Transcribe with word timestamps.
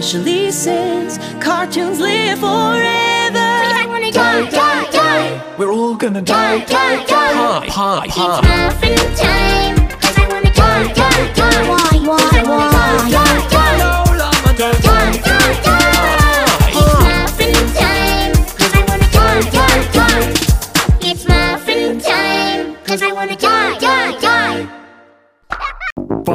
especially 0.00 0.50
since 0.50 1.18
cartoons 1.44 2.00
live 2.00 2.38
forever. 2.38 3.50
We 3.76 3.86
wanna 3.86 4.10
die, 4.10 4.44
die, 4.44 4.50
die, 4.50 4.90
die. 4.90 5.56
We're 5.58 5.72
all 5.72 5.94
gonna 5.94 6.22
die, 6.22 6.64
die, 6.64 7.04
die. 7.04 7.06
die. 7.06 7.66
Pie, 7.66 7.68
pie, 7.68 8.08
pie. 8.08 8.38
It's 8.38 8.48
muffin 8.48 9.16
time. 9.16 9.88
Cause 10.00 10.18
I 10.18 10.28
wanna 10.30 10.52
die, 10.54 10.92
die, 10.94 10.94
die. 10.94 11.32
die. 11.34 11.68
Why, 11.68 12.06
why, 12.06 12.42
why? 12.44 12.69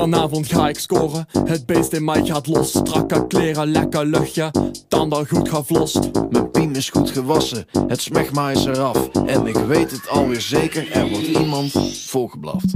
Vanavond 0.06 0.48
ga 0.48 0.70
ik 0.70 0.80
scoren, 0.80 1.28
het 1.46 1.66
beest 1.66 1.94
in 1.94 2.04
mij 2.04 2.26
gaat 2.26 2.48
los. 2.48 2.70
Strakke 2.70 3.28
kleren, 3.28 3.68
lekker 3.68 4.06
luchtje, 4.06 4.52
tanden 4.88 5.28
goed 5.28 5.50
gevlost. 5.50 6.10
Mijn 6.30 6.52
piem 6.52 6.74
is 6.74 6.90
goed 6.90 7.10
gewassen, 7.10 7.66
het 7.88 8.02
smegma 8.02 8.52
is 8.52 8.66
eraf. 8.66 9.10
En 9.26 9.48
ik 9.48 9.56
weet 9.56 9.92
het 9.92 10.10
alweer 10.10 10.42
zeker, 10.42 10.92
er 10.92 11.10
wordt 11.10 11.28
iemand 11.28 11.72
volgeblaft. 12.08 12.74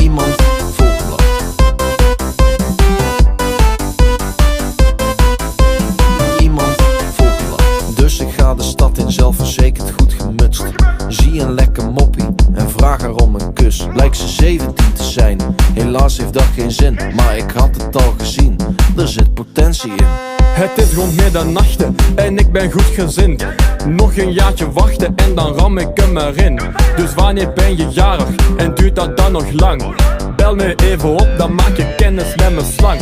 Iemand 0.00 0.34
volgeblaft. 0.72 1.62
Iemand. 6.40 6.76
Dus 7.94 8.18
ik 8.18 8.30
ga 8.30 8.54
de 8.54 8.62
stad 8.62 8.98
in, 8.98 9.12
zelfverzekerd 9.12 9.99
vraag 12.80 13.08
om 13.08 13.34
een 13.34 13.52
kus. 13.52 13.86
Blijkt 13.92 14.16
ze 14.16 14.28
17 14.28 14.74
te 14.94 15.02
zijn, 15.02 15.40
helaas 15.74 16.18
heeft 16.18 16.32
dat 16.32 16.46
geen 16.54 16.70
zin. 16.70 16.98
Maar 17.14 17.36
ik 17.36 17.50
had 17.54 17.76
het 17.76 17.96
al 17.96 18.14
gezien, 18.18 18.56
er 18.96 19.08
zit 19.08 19.34
potentie 19.34 19.90
in. 19.90 20.04
Het 20.42 20.70
is 20.74 20.94
rond 20.94 21.16
middernachten 21.16 21.96
en 22.14 22.38
ik 22.38 22.52
ben 22.52 22.70
goed 22.70 22.82
gezind. 22.94 23.46
Nog 23.86 24.16
een 24.16 24.32
jaartje 24.32 24.72
wachten 24.72 25.14
en 25.16 25.34
dan 25.34 25.54
ram 25.54 25.78
ik 25.78 25.88
hem 25.94 26.18
erin. 26.18 26.60
Dus 26.96 27.14
wanneer 27.14 27.52
ben 27.52 27.76
je 27.76 27.88
jarig 27.88 28.28
en 28.56 28.74
duurt 28.74 28.96
dat 28.96 29.16
dan 29.16 29.32
nog 29.32 29.50
lang? 29.52 29.94
Bel 30.36 30.54
me 30.54 30.74
even 30.74 31.12
op, 31.12 31.28
dan 31.38 31.54
maak 31.54 31.76
je 31.76 31.94
kennis 31.96 32.34
met 32.36 32.54
mijn 32.54 32.72
slang. 32.78 33.00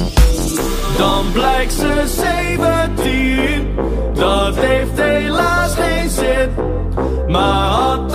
Dan 0.96 1.24
blijkt 1.32 1.72
ze 1.72 2.04
17, 2.96 3.68
dat 4.14 4.56
heeft 4.56 5.00
helaas 5.00 5.74
geen 5.74 6.10
zin. 6.10 6.50
Maar 7.28 7.68
had 7.68 8.07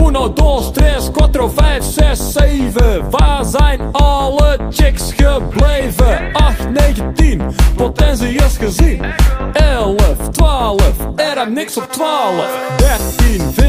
Uno, 0.06 0.32
dos, 0.32 0.73
tres, 0.73 1.11
quattro, 1.11 1.49
vijf, 1.49 1.84
zes, 1.84 2.32
zeven. 2.32 3.11
Waar 3.11 3.44
zijn 3.44 3.81
alle 3.93 4.58
chicks 4.70 5.12
gebleven? 5.16 6.32
8, 6.32 6.70
9, 6.70 7.14
10, 7.14 7.43
potentie 7.76 8.34
is 8.34 8.56
gezien. 8.56 9.05
11, 9.52 9.96
12, 10.31 10.81
er 11.16 11.38
heb 11.38 11.49
niks 11.49 11.76
op 11.76 11.93
12. 11.93 12.44
13, 12.76 13.60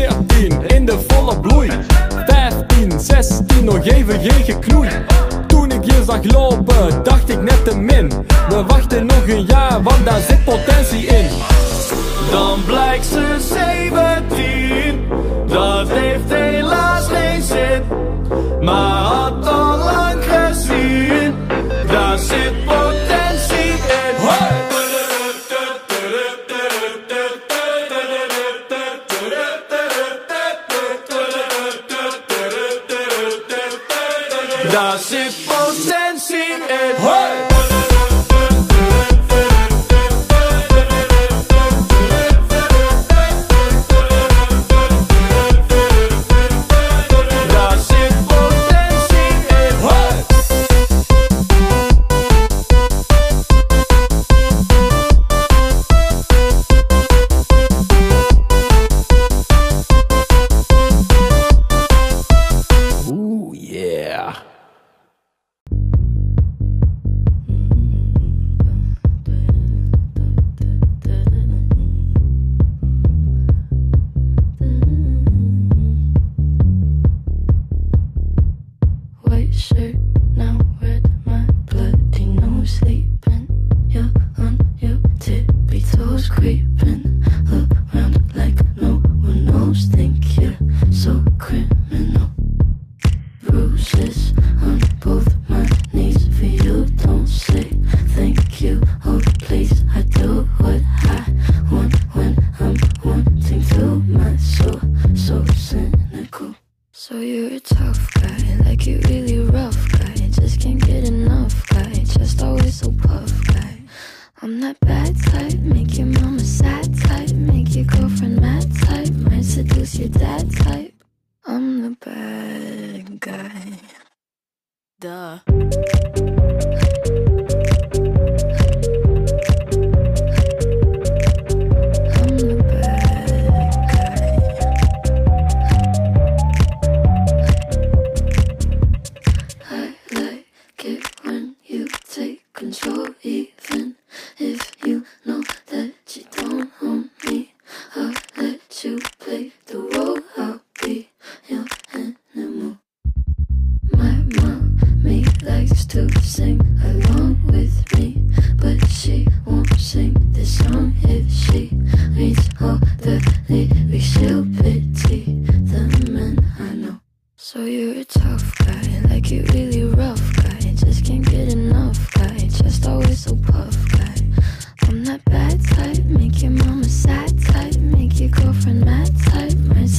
16, 3.62 3.66
nog 3.66 3.86
even 3.86 4.19
geen 4.19 4.44
geknoei. 4.44 4.90
Toen 5.48 5.72
ik 5.72 5.84
je 5.84 6.04
zag 6.06 6.24
lopen, 6.24 7.04
dacht 7.04 7.30
ik 7.30 7.42
net 7.42 7.66
te 7.66 7.78
min. 7.78 8.10
We 8.50 8.63
wachten 8.68 9.06
nog 9.06 9.28
een 9.28 9.46
jaar, 9.46 9.84
want 9.84 10.06
daar 10.06 10.19
zit 10.19 10.44
potentie 10.44 11.06
in. 11.06 11.30
Dan 12.31 12.63
blijkt 12.66 13.06
ze 13.06 13.36
17, 13.40 15.08
dat 15.48 15.90
heeft 15.90 16.30
helaas 16.30 17.08
geen 17.08 17.42
zin. 17.42 17.84
Maar 18.62 19.00
Daar 34.71 35.00
zit 35.00 35.35
potentie 35.45 36.38
in. 36.38 36.95
Hey! 36.95 37.41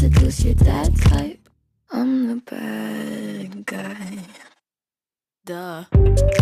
seduce 0.02 0.44
your 0.46 0.54
dad 0.54 0.96
type. 0.96 1.48
I'm 1.92 2.26
the 2.26 2.42
bad 2.50 3.64
guy. 3.64 4.18
Duh. 5.44 6.41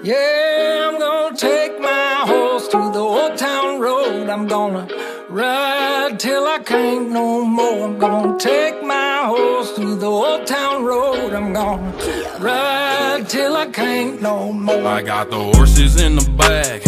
Yeah, 0.00 0.88
I'm 0.88 0.98
gonna 0.98 1.36
take 1.36 1.80
my 1.80 2.22
horse 2.24 2.68
to 2.68 2.78
the 2.92 3.00
old 3.00 3.36
town 3.36 3.80
road. 3.80 4.30
I'm 4.30 4.46
gonna 4.46 4.88
ride 5.28 6.18
till 6.18 6.46
I 6.46 6.60
can't 6.60 7.10
no 7.10 7.44
more. 7.44 7.84
I'm 7.84 7.98
gonna 7.98 8.38
take 8.38 8.82
my 8.82 9.24
horse 9.26 9.74
to 9.74 9.96
the 9.96 10.06
old 10.06 10.46
town 10.46 10.84
road. 10.84 11.34
I'm 11.34 11.52
gonna 11.52 11.92
ride 12.38 13.28
till 13.28 13.56
I 13.56 13.66
can't 13.66 14.22
no 14.22 14.52
more. 14.52 14.86
I 14.86 15.02
got 15.02 15.30
the 15.30 15.40
horses 15.52 16.00
in 16.00 16.16
the 16.16 16.30
back 16.30 16.87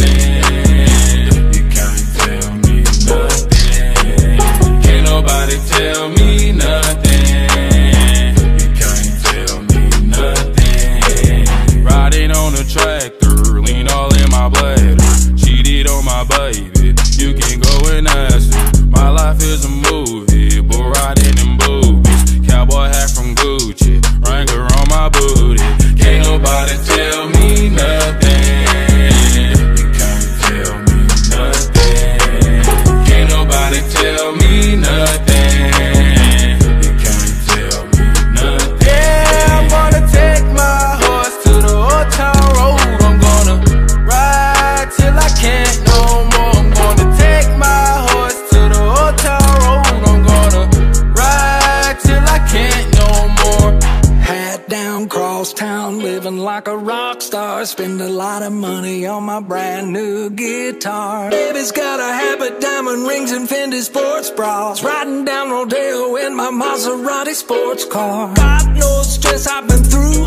in 63.41 63.47
Fendi 63.47 63.81
sports 63.81 64.29
bras. 64.29 64.83
Riding 64.83 65.25
down 65.25 65.49
Rodeo 65.49 66.15
in 66.17 66.35
my 66.35 66.51
Maserati 66.51 67.33
sports 67.33 67.85
car. 67.85 68.33
God 68.35 68.77
knows 68.77 69.13
stress 69.13 69.47
I've 69.47 69.67
been 69.67 69.83
through. 69.83 70.25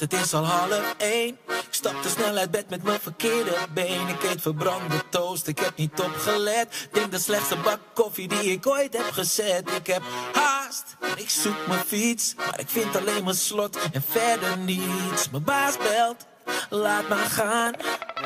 Het 0.00 0.12
is 0.12 0.34
al 0.34 0.44
half 0.44 0.94
één. 0.96 1.38
Ik 1.48 1.66
stap 1.70 2.02
te 2.02 2.08
snel 2.08 2.36
uit 2.36 2.50
bed 2.50 2.70
met 2.70 2.82
mijn 2.82 3.00
verkeerde 3.00 3.56
been. 3.74 4.08
Ik 4.08 4.22
eet 4.22 4.42
verbrande 4.42 5.08
toast, 5.10 5.46
ik 5.46 5.58
heb 5.58 5.76
niet 5.76 6.00
opgelet. 6.00 6.88
Denk 6.92 7.10
de 7.10 7.18
slechtste 7.18 7.56
bak 7.56 7.78
koffie 7.94 8.28
die 8.28 8.50
ik 8.52 8.66
ooit 8.66 8.96
heb 8.96 9.10
gezet. 9.10 9.70
Ik 9.70 9.86
heb 9.86 10.02
haast, 10.32 10.84
ik 11.16 11.30
zoek 11.30 11.66
mijn 11.66 11.84
fiets. 11.86 12.34
Maar 12.34 12.60
ik 12.60 12.68
vind 12.68 12.96
alleen 12.96 13.24
mijn 13.24 13.36
slot 13.36 13.78
en 13.92 14.02
verder 14.08 14.58
niets. 14.58 15.30
Mijn 15.30 15.44
baas 15.44 15.76
belt, 15.76 16.26
laat 16.70 17.08
maar 17.08 17.30
gaan. 17.30 17.72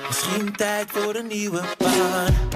Misschien 0.06 0.56
tijd 0.56 0.90
voor 0.90 1.14
een 1.14 1.26
nieuwe 1.26 1.62
baan. 1.78 2.48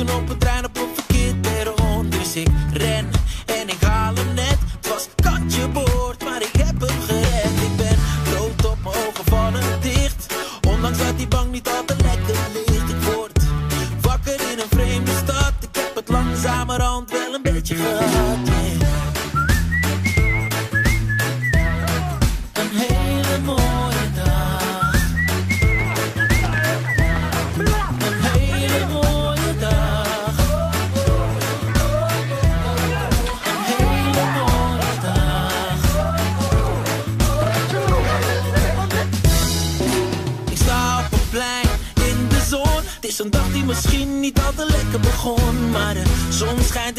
Te 0.00 0.06
wachten 0.06 0.28
op 0.28 0.59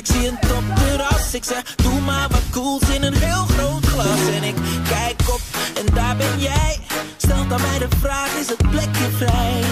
ik 0.01 0.07
zie 0.07 0.27
een 0.27 0.39
topterras. 0.39 1.33
Ik 1.33 1.43
zeg, 1.43 1.75
doe 1.75 1.99
maar 2.01 2.27
wat 2.29 2.49
cools 2.51 2.89
in 2.89 3.03
een 3.03 3.13
heel 3.13 3.45
groot 3.45 3.85
glas. 3.85 4.19
En 4.35 4.43
ik 4.43 4.55
kijk 4.89 5.21
op 5.29 5.41
en 5.79 5.93
daar 5.93 6.15
ben 6.15 6.39
jij. 6.39 6.79
Stelt 7.17 7.51
aan 7.51 7.61
mij 7.61 7.79
de 7.79 7.87
vraag, 7.99 8.35
is 8.35 8.47
het 8.47 8.69
plekje 8.69 9.09
vrij? 9.17 9.63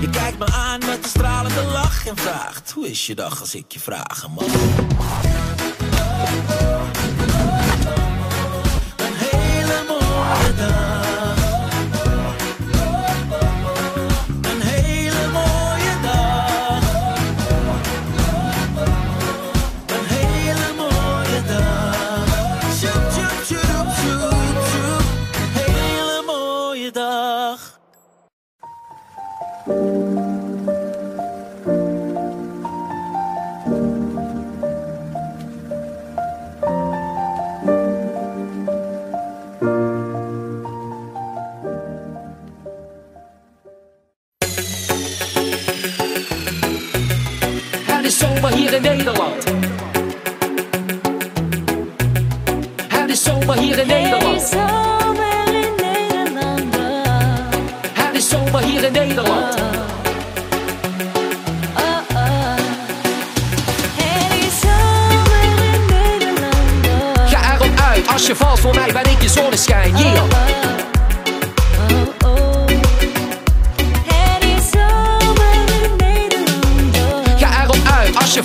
Je 0.00 0.10
kijkt 0.10 0.38
me 0.38 0.46
aan 0.46 0.78
met 0.78 0.98
een 1.02 1.08
stralende 1.08 1.62
lach 1.72 2.06
en 2.06 2.16
vraagt, 2.16 2.70
hoe 2.70 2.90
is 2.90 3.06
je 3.06 3.14
dag 3.14 3.40
als 3.40 3.54
ik 3.54 3.72
je 3.72 3.80
vragen 3.80 4.30
mag? 4.30 4.44
Een 8.96 9.14
hele 9.14 9.84
mooie 9.88 10.54
dag. 10.56 11.03
Hier 48.64 48.74
in 48.74 48.82
Nederland. 48.82 49.44
Het 52.88 53.10
is 53.10 53.22
zomer 53.22 53.58
hier 53.58 53.78
in 53.78 53.86
Nederland. 53.86 54.50
Het 57.92 58.14
is 58.16 58.28
zomer 58.28 58.62
hier 58.62 58.84
in 58.84 58.92
Nederland. 58.92 59.54
Oh, 61.76 61.98
oh. 62.14 62.56
Het 63.96 64.44
is 64.46 64.60
zomer 64.60 65.42
in 65.64 65.84
Nederland. 65.86 67.28
Ga 67.30 67.54
erop 67.54 67.80
uit, 67.80 68.08
als 68.08 68.26
je 68.26 68.36
valt 68.36 68.60
voor 68.60 68.74
mij 68.74 68.92
ben 68.92 69.10
ik 69.10 69.22
je 69.22 69.28
zonneschijn. 69.28 69.96
Yeah. 69.96 70.83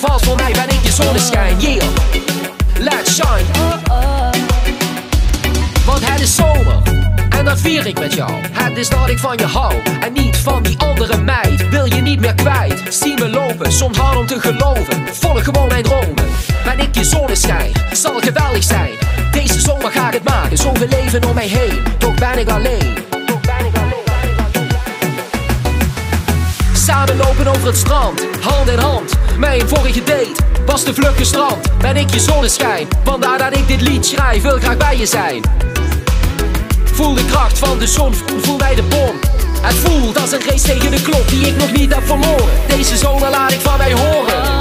Je 0.02 0.26
voor 0.26 0.36
mij 0.36 0.52
ben 0.52 0.70
ik 0.70 0.84
je 0.84 0.92
zonneschijn. 0.92 1.60
Yeah. 1.60 1.88
Let's 2.78 3.14
shine. 3.16 3.46
Want 5.86 6.10
het 6.10 6.22
is 6.22 6.36
zomer 6.36 6.82
en 7.30 7.46
dat 7.46 7.60
vier 7.60 7.86
ik 7.86 8.00
met 8.00 8.14
jou. 8.14 8.32
Het 8.52 8.78
is 8.78 8.90
dat 8.90 9.10
ik 9.10 9.20
van 9.20 9.38
je 9.38 9.46
hou 9.46 9.74
en 10.00 10.14
niet 10.14 10.38
van 10.38 10.64
die 10.64 10.80
andere 10.80 11.18
meid. 11.18 11.70
Wil 11.70 11.86
je 11.86 12.02
niet 12.02 12.20
meer 12.20 12.34
kwijt? 12.34 12.84
Zie 12.90 13.14
me 13.14 13.30
lopen, 13.30 13.72
soms 13.72 13.98
hard 13.98 14.18
om 14.18 14.26
te 14.26 14.40
geloven. 14.40 15.08
Volg 15.12 15.44
gewoon 15.44 15.68
mijn 15.68 15.84
dromen. 15.84 16.26
Ben 16.64 16.80
ik 16.80 16.96
je 16.96 17.04
zonneschijn, 17.04 17.72
zal 17.92 18.20
geweldig 18.20 18.64
zijn. 18.64 18.92
Deze 19.32 19.60
zomer 19.60 19.92
ga 19.92 20.08
ik 20.08 20.14
het 20.14 20.24
maken, 20.24 20.58
zoveel 20.58 20.88
leven 20.88 21.24
om 21.28 21.34
mij 21.34 21.48
heen. 21.48 21.84
Toch 21.98 22.16
ben 22.16 22.40
ik 22.40 22.50
alleen. 22.50 23.19
Lopen 27.44 27.56
over 27.56 27.68
het 27.68 27.78
strand, 27.78 28.28
hand 28.42 28.70
in 28.70 28.80
hand. 28.80 29.14
Mijn 29.38 29.68
vorige 29.68 30.04
date 30.04 30.32
was 30.66 30.84
de 30.84 30.94
vlug 30.94 31.18
gestrand. 31.18 31.78
Ben 31.78 31.96
ik 31.96 32.14
je 32.14 32.20
zonneschijn, 32.20 32.88
vandaar 33.04 33.38
dat 33.38 33.58
ik 33.58 33.68
dit 33.68 33.82
lied 33.82 34.06
schrijf. 34.06 34.42
Wil 34.42 34.58
graag 34.60 34.78
bij 34.78 34.98
je 34.98 35.06
zijn. 35.06 35.42
Voel 36.84 37.14
de 37.14 37.26
kracht 37.26 37.60
van 37.60 37.80
de 37.80 37.88
zon, 37.88 38.14
voel 38.42 38.58
mij 38.58 38.76
de 38.76 38.84
bom. 38.84 39.20
Het 39.62 39.76
voelt 39.76 40.22
als 40.22 40.32
een 40.32 40.42
race 40.46 40.64
tegen 40.64 40.92
de 40.92 41.02
klok 41.02 41.28
die 41.28 41.48
ik 41.48 41.56
nog 41.58 41.72
niet 41.72 41.94
heb 41.94 42.06
verloren. 42.06 42.50
Deze 42.68 42.98
zomer 42.98 43.30
laat 43.30 43.52
ik 43.52 43.60
van 43.62 43.78
mij 43.78 43.94
horen. 43.94 44.59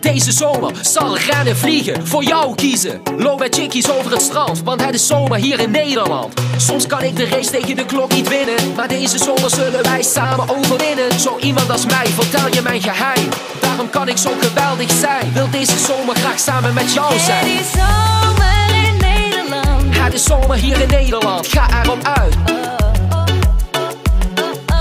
Deze 0.00 0.32
zomer 0.32 0.72
zal 0.80 1.18
rennen 1.18 1.56
vliegen. 1.56 2.06
Voor 2.06 2.22
jou 2.24 2.54
kiezen. 2.54 3.00
Loop 3.16 3.38
met 3.38 3.54
chickies 3.54 3.90
over 3.90 4.10
het 4.12 4.22
strand. 4.22 4.62
Want 4.62 4.84
het 4.84 4.94
is 4.94 5.06
zomer 5.06 5.38
hier 5.38 5.60
in 5.60 5.70
Nederland. 5.70 6.32
Soms 6.56 6.86
kan 6.86 7.02
ik 7.02 7.16
de 7.16 7.24
race 7.28 7.50
tegen 7.50 7.76
de 7.76 7.84
klok 7.84 8.12
niet 8.14 8.28
winnen. 8.28 8.74
Maar 8.76 8.88
deze 8.88 9.18
zomer 9.18 9.50
zullen 9.50 9.82
wij 9.82 10.02
samen 10.02 10.48
overwinnen. 10.48 11.20
Zo 11.20 11.36
iemand 11.40 11.70
als 11.70 11.86
mij, 11.86 12.06
vertel 12.06 12.52
je 12.54 12.62
mijn 12.62 12.82
geheim. 12.82 13.28
Daarom 13.60 13.90
kan 13.90 14.08
ik 14.08 14.16
zo 14.16 14.30
geweldig 14.40 14.90
zijn. 14.90 15.32
Wil 15.32 15.50
deze 15.50 15.78
zomer 15.78 16.16
graag 16.16 16.38
samen 16.38 16.74
met 16.74 16.92
jou 16.92 17.12
Het 17.12 17.22
zijn. 17.22 17.46
is 17.46 17.70
zomer 17.70 18.84
in 18.86 18.96
Nederland. 18.96 19.98
Het 19.98 20.14
is 20.14 20.24
zomer 20.24 20.56
hier 20.56 20.80
in 20.80 20.88
Nederland. 20.88 21.46
Ga 21.46 21.82
erop 21.82 22.02
uit. 22.02 22.34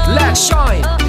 Let's 0.07 0.45
shine. 0.45 1.08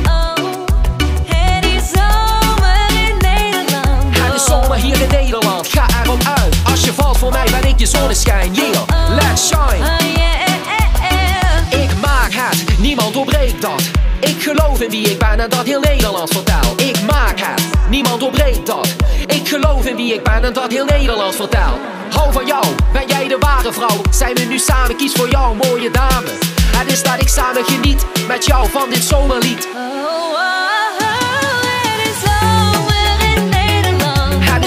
hier 4.80 5.00
in 5.00 5.08
Nederland, 5.08 5.68
ga 5.68 5.86
erop 6.02 6.22
uit. 6.36 6.56
Als 6.64 6.84
je 6.84 6.92
valt 6.92 7.18
voor 7.18 7.32
mij 7.32 7.46
ben 7.50 7.64
ik 7.64 7.78
je 7.78 7.86
zonneschijn. 7.86 8.54
Yeah, 8.54 8.66
oh, 8.66 8.80
oh. 8.80 9.14
let's 9.14 9.46
shine. 9.46 9.84
Oh, 9.84 9.96
eh, 10.00 10.44
eh, 10.44 11.72
eh. 11.72 11.82
Ik 11.82 11.90
maak 12.00 12.32
het, 12.32 12.78
niemand 12.78 13.14
doorbreekt 13.14 13.62
dat. 13.62 13.82
Ik 14.20 14.42
geloof 14.42 14.80
in 14.80 14.90
wie 14.90 15.10
ik 15.10 15.18
ben 15.18 15.40
en 15.40 15.50
dat 15.50 15.64
heel 15.64 15.80
Nederland 15.80 16.30
vertel 16.30 16.74
Ik 16.76 17.02
maak 17.02 17.40
het, 17.40 17.62
niemand 17.88 18.20
doorbreekt 18.20 18.66
dat. 18.66 18.94
Ik 19.26 19.48
geloof 19.48 19.84
in 19.84 19.96
wie 19.96 20.14
ik 20.14 20.22
ben 20.22 20.44
en 20.44 20.52
dat 20.52 20.70
heel 20.70 20.84
Nederland 20.84 21.34
vertel 21.34 21.78
Hou 22.10 22.32
van 22.32 22.46
jou, 22.46 22.64
ben 22.92 23.06
jij 23.06 23.28
de 23.28 23.36
ware 23.40 23.72
vrouw? 23.72 24.00
Zijn 24.10 24.34
we 24.34 24.44
nu 24.44 24.58
samen, 24.58 24.96
kies 24.96 25.12
voor 25.12 25.28
jou 25.28 25.56
mooie 25.56 25.90
dame. 25.90 26.30
Het 26.76 26.92
is 26.92 27.02
dat 27.02 27.20
ik 27.20 27.28
samen 27.28 27.64
geniet 27.64 28.04
met 28.26 28.46
jou 28.46 28.70
van 28.70 28.90
dit 28.90 29.04
zomerlied. 29.04 29.68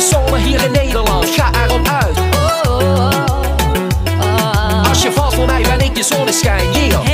zone 0.09 0.37
hier 0.37 0.63
in 0.63 0.71
Nederland, 0.71 1.29
ga 1.29 1.51
erom 1.65 1.81
uit. 1.87 2.17
Oh, 2.17 2.71
oh, 2.71 3.09
oh. 4.21 4.89
Als 4.89 5.01
je 5.01 5.11
valt 5.11 5.33
voor 5.33 5.45
mij 5.45 5.61
ben 5.61 5.79
ik 5.79 5.97
je 5.97 6.03
zonneschijn, 6.03 6.71
yeah. 6.71 7.12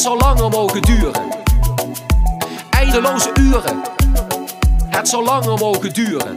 Het 0.00 0.08
zou 0.08 0.18
langer 0.18 0.48
mogen 0.50 0.82
duren. 0.82 1.22
Eindeloze 2.70 3.30
uren. 3.40 3.80
Het 4.88 5.08
zou 5.08 5.24
langer 5.24 5.58
mogen 5.58 5.92
duren. 5.92 6.36